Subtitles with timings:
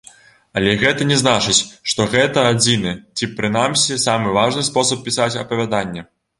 [0.61, 1.57] Але гэта не значыць,
[1.91, 6.09] што гэта адзіны, ці прынамсі самы важны спосаб пісаць апавяданні.